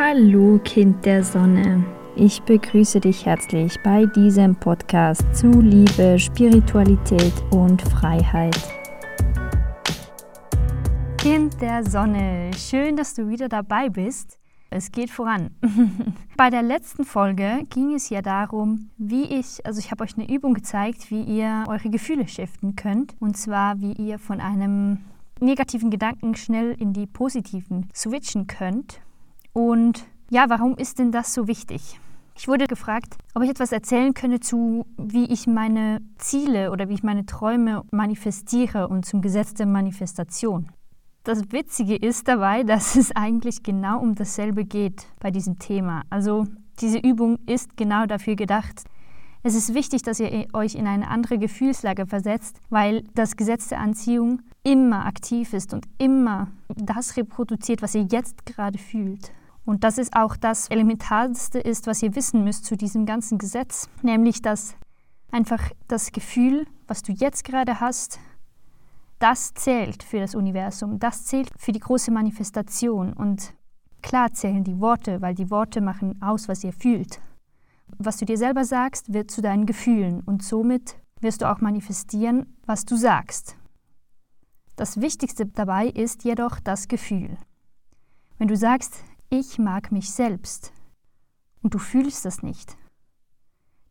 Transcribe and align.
Hallo 0.00 0.60
Kind 0.62 1.04
der 1.04 1.24
Sonne. 1.24 1.84
Ich 2.14 2.40
begrüße 2.42 3.00
dich 3.00 3.26
herzlich 3.26 3.82
bei 3.82 4.06
diesem 4.06 4.54
Podcast 4.54 5.24
zu 5.34 5.50
Liebe, 5.50 6.20
Spiritualität 6.20 7.32
und 7.50 7.82
Freiheit. 7.82 8.56
Kind 11.16 11.60
der 11.60 11.82
Sonne, 11.82 12.52
schön, 12.56 12.94
dass 12.94 13.14
du 13.14 13.28
wieder 13.28 13.48
dabei 13.48 13.88
bist. 13.88 14.38
Es 14.70 14.92
geht 14.92 15.10
voran. 15.10 15.50
Bei 16.36 16.48
der 16.48 16.62
letzten 16.62 17.04
Folge 17.04 17.66
ging 17.68 17.92
es 17.92 18.08
ja 18.08 18.22
darum, 18.22 18.90
wie 18.98 19.24
ich, 19.24 19.66
also 19.66 19.80
ich 19.80 19.90
habe 19.90 20.04
euch 20.04 20.16
eine 20.16 20.32
Übung 20.32 20.54
gezeigt, 20.54 21.10
wie 21.10 21.22
ihr 21.22 21.64
eure 21.66 21.90
Gefühle 21.90 22.28
shiften 22.28 22.76
könnt. 22.76 23.16
Und 23.18 23.36
zwar, 23.36 23.80
wie 23.80 23.94
ihr 23.94 24.20
von 24.20 24.40
einem 24.40 24.98
negativen 25.40 25.90
Gedanken 25.90 26.36
schnell 26.36 26.76
in 26.78 26.92
die 26.92 27.08
positiven 27.08 27.88
switchen 27.92 28.46
könnt. 28.46 29.00
Und 29.58 30.04
ja, 30.30 30.44
warum 30.50 30.76
ist 30.76 31.00
denn 31.00 31.10
das 31.10 31.34
so 31.34 31.48
wichtig? 31.48 31.98
Ich 32.36 32.46
wurde 32.46 32.68
gefragt, 32.68 33.16
ob 33.34 33.42
ich 33.42 33.50
etwas 33.50 33.72
erzählen 33.72 34.14
könne 34.14 34.38
zu, 34.38 34.86
wie 34.96 35.24
ich 35.24 35.48
meine 35.48 36.00
Ziele 36.16 36.70
oder 36.70 36.88
wie 36.88 36.94
ich 36.94 37.02
meine 37.02 37.26
Träume 37.26 37.82
manifestiere 37.90 38.86
und 38.86 39.04
zum 39.04 39.20
Gesetz 39.20 39.54
der 39.54 39.66
Manifestation. 39.66 40.68
Das 41.24 41.50
Witzige 41.50 41.96
ist 41.96 42.28
dabei, 42.28 42.62
dass 42.72 42.94
es 42.94 43.10
eigentlich 43.16 43.64
genau 43.64 43.98
um 43.98 44.14
dasselbe 44.14 44.64
geht 44.64 45.06
bei 45.18 45.32
diesem 45.32 45.58
Thema. 45.58 46.02
Also 46.08 46.46
diese 46.80 46.98
Übung 46.98 47.40
ist 47.48 47.76
genau 47.76 48.06
dafür 48.06 48.36
gedacht. 48.36 48.84
Es 49.42 49.56
ist 49.56 49.74
wichtig, 49.74 50.02
dass 50.02 50.20
ihr 50.20 50.46
euch 50.52 50.76
in 50.76 50.86
eine 50.86 51.08
andere 51.08 51.36
Gefühlslage 51.36 52.06
versetzt, 52.06 52.60
weil 52.70 53.02
das 53.16 53.34
Gesetz 53.34 53.66
der 53.66 53.80
Anziehung 53.80 54.40
immer 54.62 55.04
aktiv 55.04 55.52
ist 55.52 55.74
und 55.74 55.84
immer 55.98 56.46
das 56.68 57.16
reproduziert, 57.16 57.82
was 57.82 57.96
ihr 57.96 58.06
jetzt 58.08 58.46
gerade 58.46 58.78
fühlt. 58.78 59.32
Und 59.68 59.84
das 59.84 59.98
ist 59.98 60.16
auch 60.16 60.34
das 60.34 60.68
Elementarste 60.70 61.58
ist, 61.58 61.86
was 61.86 62.02
ihr 62.02 62.14
wissen 62.14 62.42
müsst 62.42 62.64
zu 62.64 62.74
diesem 62.74 63.04
ganzen 63.04 63.36
Gesetz, 63.36 63.90
nämlich 64.00 64.40
dass 64.40 64.74
einfach 65.30 65.60
das 65.88 66.10
Gefühl, 66.10 66.66
was 66.86 67.02
du 67.02 67.12
jetzt 67.12 67.44
gerade 67.44 67.78
hast, 67.78 68.18
das 69.18 69.52
zählt 69.52 70.02
für 70.02 70.20
das 70.20 70.34
Universum, 70.34 70.98
das 70.98 71.26
zählt 71.26 71.50
für 71.58 71.72
die 71.72 71.80
große 71.80 72.10
Manifestation. 72.10 73.12
Und 73.12 73.52
klar 74.00 74.32
zählen 74.32 74.64
die 74.64 74.80
Worte, 74.80 75.20
weil 75.20 75.34
die 75.34 75.50
Worte 75.50 75.82
machen 75.82 76.22
aus, 76.22 76.48
was 76.48 76.64
ihr 76.64 76.72
fühlt. 76.72 77.20
Was 77.98 78.16
du 78.16 78.24
dir 78.24 78.38
selber 78.38 78.64
sagst, 78.64 79.12
wird 79.12 79.30
zu 79.30 79.42
deinen 79.42 79.66
Gefühlen 79.66 80.22
und 80.22 80.42
somit 80.42 80.96
wirst 81.20 81.42
du 81.42 81.50
auch 81.50 81.60
manifestieren, 81.60 82.56
was 82.64 82.86
du 82.86 82.96
sagst. 82.96 83.54
Das 84.76 85.02
Wichtigste 85.02 85.44
dabei 85.44 85.88
ist 85.88 86.24
jedoch 86.24 86.58
das 86.58 86.88
Gefühl. 86.88 87.36
Wenn 88.38 88.48
du 88.48 88.56
sagst, 88.56 89.04
ich 89.30 89.58
mag 89.58 89.92
mich 89.92 90.10
selbst 90.10 90.72
und 91.62 91.74
du 91.74 91.78
fühlst 91.78 92.24
das 92.24 92.42
nicht, 92.42 92.76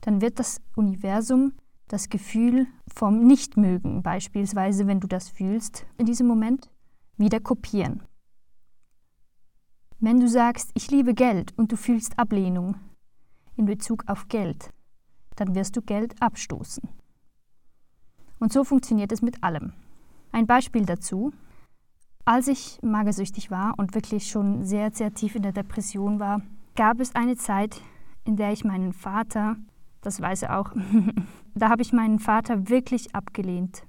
dann 0.01 0.21
wird 0.21 0.39
das 0.39 0.61
Universum 0.75 1.53
das 1.87 2.09
Gefühl 2.09 2.67
vom 2.87 3.25
Nichtmögen, 3.25 4.03
beispielsweise 4.03 4.87
wenn 4.87 4.99
du 4.99 5.07
das 5.07 5.29
fühlst 5.29 5.85
in 5.97 6.05
diesem 6.05 6.27
Moment, 6.27 6.69
wieder 7.17 7.39
kopieren. 7.39 8.03
Wenn 9.99 10.19
du 10.19 10.27
sagst, 10.27 10.71
ich 10.73 10.91
liebe 10.91 11.13
Geld 11.13 11.57
und 11.57 11.71
du 11.71 11.77
fühlst 11.77 12.19
Ablehnung 12.19 12.75
in 13.55 13.65
Bezug 13.65 14.03
auf 14.07 14.27
Geld, 14.27 14.71
dann 15.35 15.55
wirst 15.55 15.75
du 15.75 15.81
Geld 15.81 16.21
abstoßen. 16.21 16.87
Und 18.39 18.53
so 18.53 18.63
funktioniert 18.63 19.11
es 19.11 19.21
mit 19.21 19.43
allem. 19.43 19.73
Ein 20.31 20.45
Beispiel 20.45 20.85
dazu. 20.85 21.33
Als 22.27 22.49
ich 22.49 22.77
magersüchtig 22.81 23.51
war 23.51 23.75
und 23.77 23.95
wirklich 23.95 24.27
schon 24.27 24.65
sehr, 24.65 24.91
sehr 24.91 25.13
tief 25.13 25.35
in 25.35 25.43
der 25.43 25.53
Depression 25.53 26.19
war, 26.19 26.41
gab 26.75 26.99
es 26.99 27.15
eine 27.15 27.37
Zeit, 27.37 27.79
in 28.25 28.35
der 28.35 28.51
ich 28.51 28.65
meinen 28.65 28.91
Vater, 28.91 29.55
das 30.01 30.19
weiß 30.19 30.41
er 30.41 30.59
auch, 30.59 30.73
da 31.55 31.69
habe 31.69 31.81
ich 31.81 31.93
meinen 31.93 32.19
Vater 32.19 32.67
wirklich 32.67 33.15
abgelehnt. 33.15 33.83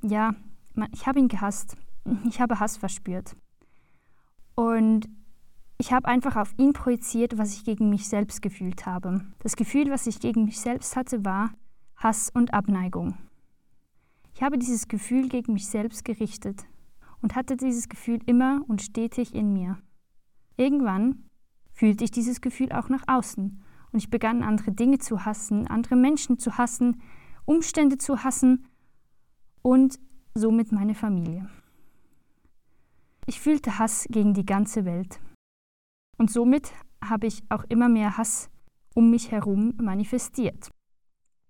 Ja, 0.00 0.34
ich 0.94 1.06
habe 1.06 1.18
ihn 1.18 1.28
gehasst. 1.28 1.76
Ich 2.26 2.40
habe 2.40 2.58
Hass 2.58 2.78
verspürt. 2.78 3.36
Und 4.54 5.06
ich 5.76 5.92
habe 5.92 6.08
einfach 6.08 6.36
auf 6.36 6.54
ihn 6.56 6.72
projiziert, 6.72 7.36
was 7.36 7.52
ich 7.52 7.66
gegen 7.66 7.90
mich 7.90 8.08
selbst 8.08 8.40
gefühlt 8.40 8.86
habe. 8.86 9.26
Das 9.40 9.56
Gefühl, 9.56 9.90
was 9.90 10.06
ich 10.06 10.20
gegen 10.20 10.46
mich 10.46 10.58
selbst 10.58 10.96
hatte, 10.96 11.22
war 11.26 11.50
Hass 11.96 12.30
und 12.30 12.54
Abneigung. 12.54 13.18
Ich 14.32 14.42
habe 14.42 14.56
dieses 14.56 14.88
Gefühl 14.88 15.28
gegen 15.28 15.52
mich 15.52 15.68
selbst 15.68 16.02
gerichtet 16.06 16.64
und 17.24 17.34
hatte 17.34 17.56
dieses 17.56 17.88
Gefühl 17.88 18.20
immer 18.26 18.60
und 18.68 18.82
stetig 18.82 19.34
in 19.34 19.54
mir. 19.54 19.78
Irgendwann 20.58 21.24
fühlte 21.72 22.04
ich 22.04 22.10
dieses 22.10 22.42
Gefühl 22.42 22.70
auch 22.70 22.90
nach 22.90 23.02
außen 23.06 23.62
und 23.92 23.98
ich 23.98 24.10
begann 24.10 24.42
andere 24.42 24.72
Dinge 24.72 24.98
zu 24.98 25.24
hassen, 25.24 25.66
andere 25.66 25.96
Menschen 25.96 26.38
zu 26.38 26.58
hassen, 26.58 27.00
Umstände 27.46 27.96
zu 27.96 28.24
hassen 28.24 28.66
und 29.62 29.98
somit 30.34 30.70
meine 30.70 30.94
Familie. 30.94 31.48
Ich 33.24 33.40
fühlte 33.40 33.78
Hass 33.78 34.06
gegen 34.10 34.34
die 34.34 34.44
ganze 34.44 34.84
Welt. 34.84 35.18
Und 36.18 36.30
somit 36.30 36.72
habe 37.02 37.26
ich 37.26 37.42
auch 37.48 37.64
immer 37.70 37.88
mehr 37.88 38.18
Hass 38.18 38.50
um 38.94 39.10
mich 39.10 39.30
herum 39.30 39.72
manifestiert. 39.80 40.70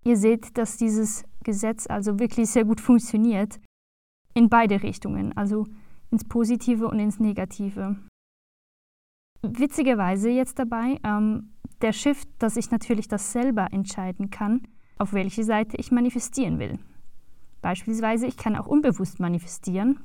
Ihr 0.05 0.15
seht, 0.15 0.57
dass 0.57 0.77
dieses 0.77 1.25
Gesetz 1.43 1.85
also 1.85 2.17
wirklich 2.17 2.49
sehr 2.49 2.63
gut 2.63 2.79
funktioniert 2.79 3.59
in 4.35 4.49
beide 4.49 4.83
Richtungen, 4.83 5.35
also 5.35 5.65
ins 6.11 6.23
Positive 6.25 6.87
und 6.87 6.99
ins 6.99 7.19
Negative. 7.19 7.95
Witzigerweise 9.41 10.29
jetzt 10.29 10.59
dabei 10.59 10.99
ähm, 11.03 11.53
der 11.81 11.93
Shift, 11.93 12.27
dass 12.39 12.57
ich 12.57 12.71
natürlich 12.71 13.07
das 13.07 13.31
selber 13.31 13.67
entscheiden 13.71 14.29
kann, 14.29 14.67
auf 14.97 15.13
welche 15.13 15.43
Seite 15.43 15.77
ich 15.77 15.91
manifestieren 15.91 16.59
will. 16.59 16.79
Beispielsweise, 17.61 18.27
ich 18.27 18.37
kann 18.37 18.55
auch 18.55 18.67
unbewusst 18.67 19.19
manifestieren. 19.19 20.03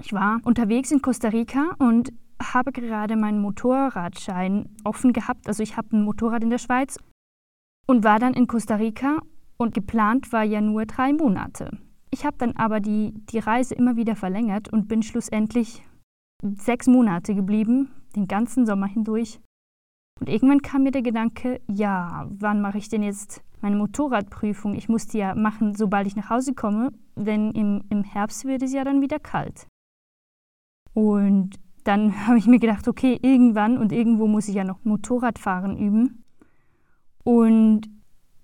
Ich 0.00 0.12
war 0.12 0.40
unterwegs 0.44 0.90
in 0.90 1.02
Costa 1.02 1.28
Rica 1.28 1.74
und 1.78 2.12
habe 2.40 2.72
gerade 2.72 3.16
meinen 3.16 3.40
Motorradschein 3.40 4.68
offen 4.84 5.12
gehabt. 5.12 5.48
Also 5.48 5.62
ich 5.62 5.76
habe 5.76 5.96
ein 5.96 6.04
Motorrad 6.04 6.42
in 6.42 6.50
der 6.50 6.58
Schweiz 6.58 6.98
und 7.86 8.04
war 8.04 8.18
dann 8.18 8.34
in 8.34 8.46
Costa 8.46 8.76
Rica 8.76 9.18
und 9.56 9.74
geplant 9.74 10.32
war 10.32 10.44
ja 10.44 10.60
nur 10.60 10.86
drei 10.86 11.12
Monate. 11.12 11.78
Ich 12.18 12.26
habe 12.26 12.36
dann 12.36 12.56
aber 12.56 12.80
die, 12.80 13.14
die 13.30 13.38
Reise 13.38 13.76
immer 13.76 13.94
wieder 13.94 14.16
verlängert 14.16 14.72
und 14.72 14.88
bin 14.88 15.04
schlussendlich 15.04 15.84
sechs 16.42 16.88
Monate 16.88 17.32
geblieben, 17.32 17.92
den 18.16 18.26
ganzen 18.26 18.66
Sommer 18.66 18.88
hindurch. 18.88 19.38
Und 20.18 20.28
irgendwann 20.28 20.60
kam 20.60 20.82
mir 20.82 20.90
der 20.90 21.02
Gedanke, 21.02 21.60
ja, 21.68 22.26
wann 22.28 22.60
mache 22.60 22.78
ich 22.78 22.88
denn 22.88 23.04
jetzt 23.04 23.44
meine 23.60 23.76
Motorradprüfung? 23.76 24.74
Ich 24.74 24.88
muss 24.88 25.06
die 25.06 25.18
ja 25.18 25.36
machen, 25.36 25.76
sobald 25.76 26.08
ich 26.08 26.16
nach 26.16 26.28
Hause 26.28 26.54
komme, 26.54 26.90
denn 27.14 27.52
im, 27.52 27.84
im 27.88 28.02
Herbst 28.02 28.46
wird 28.46 28.64
es 28.64 28.72
ja 28.72 28.82
dann 28.82 29.00
wieder 29.00 29.20
kalt. 29.20 29.68
Und 30.94 31.54
dann 31.84 32.26
habe 32.26 32.38
ich 32.38 32.48
mir 32.48 32.58
gedacht, 32.58 32.88
okay, 32.88 33.16
irgendwann 33.22 33.78
und 33.78 33.92
irgendwo 33.92 34.26
muss 34.26 34.48
ich 34.48 34.56
ja 34.56 34.64
noch 34.64 34.82
Motorradfahren 34.82 35.78
üben. 35.78 36.24
Und 37.22 37.82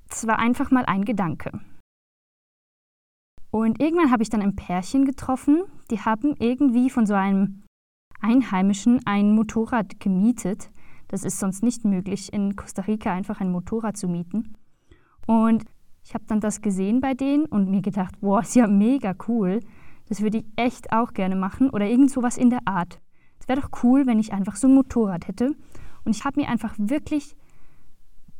es 0.08 0.28
war 0.28 0.38
einfach 0.38 0.70
mal 0.70 0.84
ein 0.84 1.04
Gedanke. 1.04 1.60
Und 3.54 3.80
irgendwann 3.80 4.10
habe 4.10 4.24
ich 4.24 4.30
dann 4.30 4.42
ein 4.42 4.56
Pärchen 4.56 5.04
getroffen, 5.04 5.62
die 5.88 6.00
haben 6.00 6.34
irgendwie 6.40 6.90
von 6.90 7.06
so 7.06 7.14
einem 7.14 7.62
Einheimischen 8.20 9.00
ein 9.06 9.32
Motorrad 9.32 10.00
gemietet. 10.00 10.72
Das 11.06 11.22
ist 11.22 11.38
sonst 11.38 11.62
nicht 11.62 11.84
möglich, 11.84 12.32
in 12.32 12.56
Costa 12.56 12.82
Rica 12.82 13.12
einfach 13.12 13.40
ein 13.40 13.52
Motorrad 13.52 13.96
zu 13.96 14.08
mieten. 14.08 14.56
Und 15.28 15.62
ich 16.02 16.14
habe 16.14 16.24
dann 16.26 16.40
das 16.40 16.62
gesehen 16.62 17.00
bei 17.00 17.14
denen 17.14 17.44
und 17.44 17.70
mir 17.70 17.80
gedacht, 17.80 18.20
boah, 18.20 18.40
ist 18.40 18.56
ja 18.56 18.66
mega 18.66 19.14
cool. 19.28 19.60
Das 20.08 20.20
würde 20.20 20.38
ich 20.38 20.46
echt 20.56 20.92
auch 20.92 21.12
gerne 21.12 21.36
machen 21.36 21.70
oder 21.70 21.86
irgend 21.86 22.10
sowas 22.10 22.36
in 22.36 22.50
der 22.50 22.66
Art. 22.66 23.00
Es 23.38 23.46
wäre 23.46 23.60
doch 23.60 23.84
cool, 23.84 24.04
wenn 24.04 24.18
ich 24.18 24.32
einfach 24.32 24.56
so 24.56 24.66
ein 24.66 24.74
Motorrad 24.74 25.28
hätte. 25.28 25.54
Und 26.04 26.16
ich 26.16 26.24
habe 26.24 26.40
mir 26.40 26.48
einfach 26.48 26.74
wirklich 26.76 27.36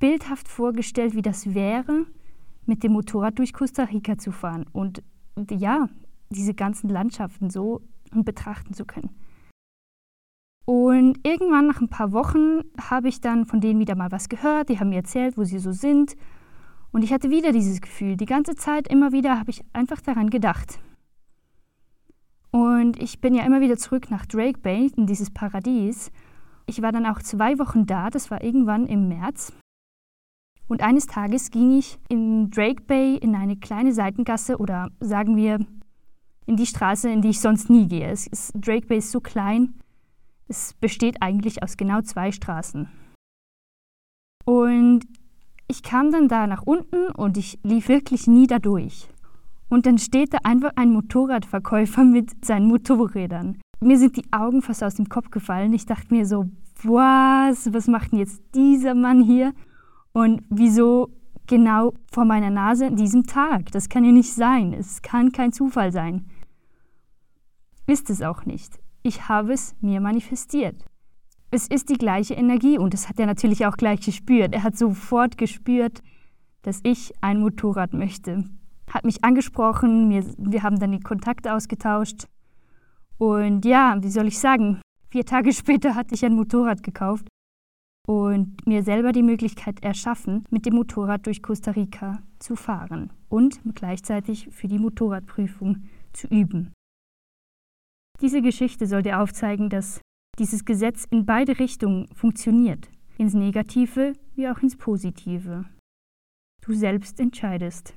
bildhaft 0.01 0.49
vorgestellt, 0.49 1.15
wie 1.15 1.23
das 1.23 1.55
wäre, 1.55 2.05
mit 2.67 2.83
dem 2.83 2.93
Motorrad 2.93 3.39
durch 3.39 3.53
Costa 3.53 3.85
Rica 3.85 4.19
zu 4.19 4.33
fahren 4.33 4.67
und 4.73 5.03
ja, 5.51 5.89
diese 6.31 6.55
ganzen 6.55 6.89
Landschaften 6.89 7.51
so 7.51 7.83
betrachten 8.13 8.75
zu 8.75 8.85
können. 8.85 9.11
Und 10.67 11.19
irgendwann 11.27 11.67
nach 11.67 11.81
ein 11.81 11.91
paar 11.91 12.13
Wochen 12.13 12.61
habe 12.81 13.09
ich 13.09 13.21
dann 13.21 13.45
von 13.45 13.61
denen 13.61 13.81
wieder 13.81 13.97
mal 13.97 14.11
was 14.11 14.29
gehört. 14.29 14.71
Die 14.71 14.81
haben 14.81 14.89
mir 14.89 14.97
erzählt, 14.97 15.37
wo 15.37 15.45
sie 15.45 15.59
so 15.59 15.73
sind. 15.73 16.17
Und 16.91 17.03
ich 17.03 17.13
hatte 17.13 17.29
wieder 17.29 17.53
dieses 17.53 17.81
Gefühl. 17.83 18.17
Die 18.17 18.25
ganze 18.25 18.55
Zeit, 18.55 18.89
immer 18.89 19.13
wieder 19.13 19.39
habe 19.39 19.51
ich 19.51 19.63
einfach 19.75 20.01
daran 20.01 20.31
gedacht. 20.31 20.79
Und 22.51 23.03
ich 23.03 23.21
bin 23.21 23.35
ja 23.35 23.45
immer 23.45 23.61
wieder 23.61 23.77
zurück 23.77 24.11
nach 24.11 24.25
Drake 24.27 24.61
Bay, 24.61 24.91
in 24.97 25.07
dieses 25.07 25.31
Paradies. 25.31 26.11
Ich 26.67 26.81
war 26.81 26.93
dann 26.93 27.05
auch 27.05 27.21
zwei 27.21 27.59
Wochen 27.59 27.85
da, 27.85 28.09
das 28.09 28.31
war 28.31 28.43
irgendwann 28.43 28.87
im 28.87 29.09
März. 29.09 29.53
Und 30.67 30.83
eines 30.83 31.07
Tages 31.07 31.51
ging 31.51 31.79
ich 31.79 31.99
in 32.09 32.51
Drake 32.51 32.83
Bay 32.83 33.17
in 33.17 33.35
eine 33.35 33.57
kleine 33.57 33.93
Seitengasse 33.93 34.59
oder 34.59 34.91
sagen 35.01 35.37
wir 35.37 35.59
in 36.47 36.57
die 36.57 36.67
Straße, 36.67 37.09
in 37.11 37.23
die 37.23 37.31
ich 37.31 37.41
sonst 37.41 37.71
nie 37.71 37.87
gehe. 37.87 38.11
Ist, 38.11 38.53
Drake 38.55 38.87
Bay 38.87 38.99
ist 38.99 39.11
so 39.11 39.21
klein, 39.21 39.75
Es 40.47 40.75
besteht 40.75 41.23
eigentlich 41.23 41.63
aus 41.63 41.77
genau 41.77 42.03
zwei 42.03 42.31
Straßen. 42.31 42.89
Und 44.45 45.01
ich 45.69 45.83
kam 45.83 46.13
dann 46.13 46.29
da 46.29 46.47
nach 46.47 46.63
unten 46.63 47.07
und 47.13 47.39
ich 47.39 47.59
lief 47.63 47.89
wirklich 47.89 48.27
nie 48.27 48.47
da 48.47 48.59
durch. 48.59 49.09
Und 49.71 49.87
dann 49.87 49.97
steht 49.97 50.35
da 50.35 50.39
einfach 50.45 50.73
ein 50.77 50.93
Motorradverkäufer 50.93 52.05
mit 52.05 52.45
seinen 52.45 52.69
Motorrädern. 52.69 53.59
Mir 53.81 53.99
sind 53.99 54.17
die 54.17 54.33
Augen 54.33 54.63
fast 54.63 54.85
aus 54.85 54.95
dem 54.95 55.09
Kopf 55.09 55.31
gefallen. 55.31 55.73
Ich 55.73 55.87
dachte 55.87 56.13
mir 56.15 56.27
so, 56.27 56.51
was, 56.83 57.73
was 57.73 57.87
macht 57.87 58.13
denn 58.13 58.19
jetzt 58.19 58.43
dieser 58.55 58.95
Mann 58.95 59.23
hier? 59.23 59.53
Und 60.15 60.43
wieso 60.49 61.11
genau 61.47 61.93
vor 62.11 62.25
meiner 62.25 62.51
Nase 62.51 62.87
an 62.87 62.97
diesem 62.97 63.25
Tag? 63.25 63.73
Das 63.73 63.89
kann 63.89 64.05
ja 64.05 64.13
nicht 64.13 64.33
sein. 64.33 64.73
Es 64.73 65.03
kann 65.03 65.33
kein 65.33 65.53
Zufall 65.53 65.91
sein. 65.91 66.31
Ist 67.87 68.09
es 68.11 68.23
auch 68.23 68.47
nicht. 68.47 68.79
Ich 69.03 69.29
habe 69.29 69.53
es 69.53 69.75
mir 69.81 70.01
manifestiert. 70.01 70.85
Es 71.51 71.67
ist 71.67 71.91
die 71.91 71.99
gleiche 71.99 72.35
Energie 72.35 72.79
und 72.79 72.95
das 72.95 73.09
hat 73.09 73.19
er 73.19 73.27
natürlich 73.27 73.67
auch 73.67 73.77
gleich 73.77 74.01
gespürt. 74.01 74.55
Er 74.55 74.63
hat 74.63 74.79
sofort 74.79 75.37
gespürt, 75.37 76.01
dass 76.63 76.81
ich 76.85 77.13
ein 77.21 77.41
Motorrad 77.41 77.93
möchte. 77.93 78.45
Hat 78.89 79.05
mich 79.05 79.25
angesprochen, 79.25 80.11
wir, 80.11 80.25
wir 80.39 80.63
haben 80.63 80.79
dann 80.79 80.93
die 80.93 81.01
Kontakte 81.01 81.53
ausgetauscht. 81.53 82.29
Und 83.19 83.65
ja, 83.65 83.97
wie 84.01 84.11
soll 84.11 84.29
ich 84.29 84.39
sagen, 84.39 84.81
vier 85.11 85.27
Tage 85.27 85.53
später 85.53 85.97
hatte 85.97 86.15
ich 86.15 86.25
ein 86.25 86.35
Motorrad 86.35 86.85
gekauft 86.85 87.27
und 88.07 88.67
mir 88.67 88.83
selber 88.83 89.13
die 89.13 89.23
Möglichkeit 89.23 89.83
erschaffen, 89.83 90.45
mit 90.51 90.67
dem 90.67 90.75
Motorrad 90.75 91.27
durch 91.27 91.43
Costa 91.43 91.71
Rica 91.71 92.23
zu 92.39 92.57
fahren 92.57 93.13
und 93.29 93.61
gleichzeitig 93.75 94.49
für 94.51 94.69
die 94.69 94.79
Motorradprüfung 94.79 95.85
zu 96.13 96.29
üben. 96.29 96.73
Diese 98.21 98.43
Geschichte 98.43 98.87
soll 98.87 99.03
dir 99.03 99.21
aufzeigen, 99.21 99.71
dass 99.71 100.01
dieses 100.39 100.65
Gesetz 100.65 101.07
in 101.11 101.27
beide 101.27 101.59
Richtungen 101.59 102.09
funktioniert, 102.15 102.89
ins 103.19 103.35
Negative 103.35 104.13
wie 104.35 104.49
auch 104.49 104.59
ins 104.59 104.77
Positive. 104.77 105.65
Du 106.63 106.73
selbst 106.73 107.21
entscheidest. 107.21 107.95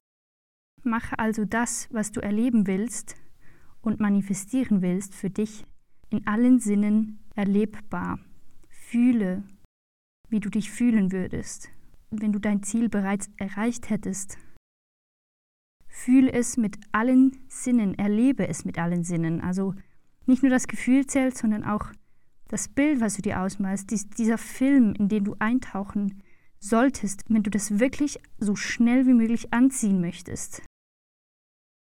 Mache 0.83 1.19
also 1.19 1.45
das, 1.45 1.87
was 1.91 2.11
du 2.11 2.21
erleben 2.21 2.67
willst 2.67 3.15
und 3.81 3.99
manifestieren 3.99 4.81
willst 4.81 5.15
für 5.15 5.29
dich, 5.29 5.65
in 6.09 6.25
allen 6.27 6.59
Sinnen 6.59 7.19
erlebbar. 7.35 8.19
Fühle, 8.69 9.43
wie 10.29 10.39
du 10.39 10.49
dich 10.49 10.71
fühlen 10.71 11.11
würdest, 11.11 11.69
wenn 12.09 12.31
du 12.31 12.39
dein 12.39 12.63
Ziel 12.63 12.89
bereits 12.89 13.29
erreicht 13.37 13.89
hättest. 13.89 14.37
Fühle 15.87 16.31
es 16.31 16.57
mit 16.57 16.77
allen 16.91 17.37
Sinnen, 17.47 17.97
erlebe 17.97 18.47
es 18.47 18.65
mit 18.65 18.77
allen 18.77 19.03
Sinnen. 19.03 19.41
Also 19.41 19.73
nicht 20.25 20.43
nur 20.43 20.51
das 20.51 20.67
Gefühl 20.67 21.07
zählt, 21.07 21.37
sondern 21.37 21.63
auch 21.63 21.91
das 22.49 22.67
Bild, 22.67 23.01
was 23.01 23.15
du 23.15 23.21
dir 23.21 23.41
ausmalst, 23.41 23.91
dies, 23.91 24.09
dieser 24.09 24.37
Film, 24.37 24.93
in 24.93 25.09
den 25.09 25.23
du 25.23 25.35
eintauchen 25.39 26.21
solltest, 26.59 27.23
wenn 27.29 27.43
du 27.43 27.49
das 27.49 27.79
wirklich 27.79 28.19
so 28.37 28.55
schnell 28.55 29.05
wie 29.05 29.13
möglich 29.13 29.53
anziehen 29.53 30.01
möchtest. 30.01 30.63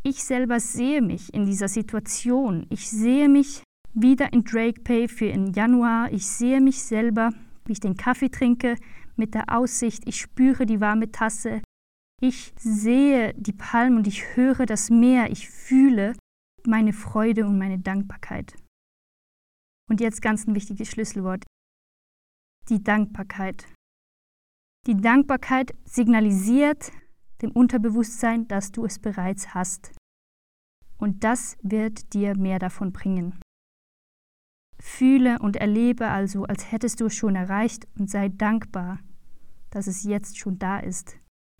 Ich 0.03 0.23
selber 0.23 0.59
sehe 0.59 1.01
mich 1.01 1.33
in 1.33 1.45
dieser 1.45 1.67
Situation. 1.67 2.67
Ich 2.69 2.89
sehe 2.89 3.27
mich 3.27 3.63
wieder 3.93 4.31
in 4.33 4.43
Drake 4.43 4.81
Pay 4.81 5.07
für 5.07 5.27
im 5.27 5.47
Januar. 5.47 6.11
Ich 6.11 6.27
sehe 6.27 6.61
mich 6.61 6.83
selber, 6.83 7.31
wie 7.65 7.73
ich 7.73 7.79
den 7.79 7.97
Kaffee 7.97 8.29
trinke, 8.29 8.75
mit 9.15 9.33
der 9.33 9.55
Aussicht. 9.55 10.07
Ich 10.07 10.19
spüre 10.19 10.65
die 10.65 10.81
warme 10.81 11.11
Tasse. 11.11 11.61
Ich 12.21 12.53
sehe 12.57 13.33
die 13.35 13.53
Palmen 13.53 13.97
und 13.97 14.07
ich 14.07 14.35
höre 14.35 14.65
das 14.65 14.89
Meer. 14.89 15.31
Ich 15.31 15.49
fühle 15.49 16.15
meine 16.65 16.93
Freude 16.93 17.45
und 17.45 17.57
meine 17.57 17.79
Dankbarkeit. 17.79 18.55
Und 19.89 20.01
jetzt 20.01 20.21
ganz 20.21 20.47
ein 20.47 20.55
wichtiges 20.55 20.89
Schlüsselwort. 20.89 21.43
Die 22.69 22.83
Dankbarkeit. 22.83 23.67
Die 24.87 24.95
Dankbarkeit 24.95 25.75
signalisiert 25.85 26.91
dem 27.41 27.51
Unterbewusstsein, 27.51 28.47
dass 28.47 28.71
du 28.71 28.85
es 28.85 28.99
bereits 28.99 29.53
hast. 29.53 29.91
Und 30.97 31.23
das 31.23 31.57
wird 31.61 32.13
dir 32.13 32.37
mehr 32.37 32.59
davon 32.59 32.91
bringen. 32.91 33.39
Fühle 34.85 35.39
und 35.39 35.55
erlebe 35.55 36.09
also, 36.09 36.43
als 36.43 36.71
hättest 36.71 37.01
du 37.01 37.07
es 37.07 37.15
schon 37.15 37.35
erreicht 37.35 37.87
und 37.97 38.09
sei 38.09 38.29
dankbar, 38.29 38.99
dass 39.71 39.87
es 39.87 40.03
jetzt 40.03 40.37
schon 40.37 40.59
da 40.59 40.77
ist. 40.79 41.17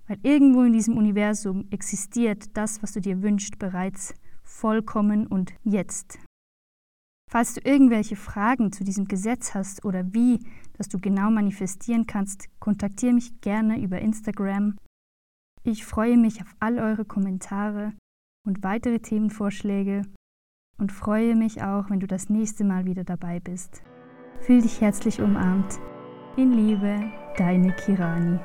Weil 0.07 0.19
irgendwo 0.21 0.61
in 0.61 0.73
diesem 0.73 0.95
Universum 0.95 1.67
existiert 1.71 2.55
das, 2.55 2.83
was 2.83 2.93
du 2.93 3.01
dir 3.01 3.23
wünschst, 3.23 3.57
bereits 3.57 4.13
vollkommen 4.43 5.25
und 5.25 5.53
jetzt. 5.63 6.19
Falls 7.29 7.55
du 7.55 7.61
irgendwelche 7.61 8.15
Fragen 8.15 8.71
zu 8.71 8.83
diesem 8.83 9.07
Gesetz 9.07 9.55
hast 9.55 9.83
oder 9.83 10.13
wie, 10.13 10.39
dass 10.77 10.87
du 10.87 10.99
genau 10.99 11.31
manifestieren 11.31 12.05
kannst, 12.05 12.47
kontaktiere 12.59 13.13
mich 13.13 13.41
gerne 13.41 13.81
über 13.81 13.99
Instagram. 13.99 14.77
Ich 15.63 15.83
freue 15.83 16.15
mich 16.17 16.41
auf 16.43 16.55
all 16.59 16.77
eure 16.77 17.05
Kommentare 17.05 17.93
und 18.45 18.63
weitere 18.63 18.99
Themenvorschläge 18.99 20.03
und 20.77 20.91
freue 20.91 21.35
mich 21.35 21.61
auch, 21.61 21.89
wenn 21.89 21.99
du 21.99 22.07
das 22.07 22.29
nächste 22.29 22.63
Mal 22.63 22.85
wieder 22.85 23.03
dabei 23.03 23.39
bist. 23.39 23.81
Fühl 24.41 24.61
dich 24.61 24.81
herzlich 24.81 25.21
umarmt. 25.21 25.79
In 26.37 26.51
Liebe, 26.51 26.99
deine 27.37 27.71
Kirani. 27.73 28.39